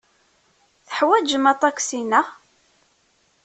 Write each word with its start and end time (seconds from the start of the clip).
Teḥwajem 0.87 1.45
aṭaksi, 1.53 2.01
naɣ? 2.03 2.27